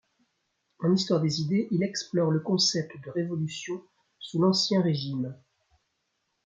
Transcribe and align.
En 0.79 0.95
histoire 0.95 1.21
des 1.21 1.41
idées, 1.41 1.67
il 1.69 1.83
explore 1.83 2.31
le 2.31 2.39
concept 2.39 2.97
de 3.05 3.11
révolution 3.11 3.83
sous 4.17 4.41
l’Ancien 4.41 4.81
Régime. 4.81 5.37